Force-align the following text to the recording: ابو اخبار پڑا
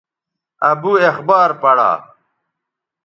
ابو 0.71 0.91
اخبار 1.09 1.49
پڑا 1.61 1.91